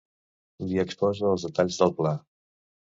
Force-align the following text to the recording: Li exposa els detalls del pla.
Li 0.71 0.81
exposa 0.85 1.29
els 1.35 1.47
detalls 1.49 1.81
del 1.85 1.97
pla. 2.03 2.19